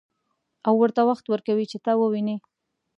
[0.67, 2.35] او ورته وخت ورکوي چې تا وويني.